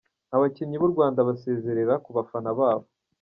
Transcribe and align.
abakinnyi 0.35 0.75
b'u 0.81 0.91
Rwanda 0.93 1.27
basezera 1.27 1.93
ku 2.03 2.09
bafana 2.17 2.49
babo. 2.59 2.85